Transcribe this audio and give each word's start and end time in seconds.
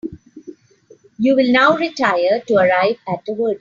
You 1.19 1.35
will 1.35 1.51
now 1.51 1.77
retire 1.77 2.41
to 2.47 2.55
arrive 2.55 2.97
at 3.07 3.21
a 3.29 3.35
verdict. 3.35 3.59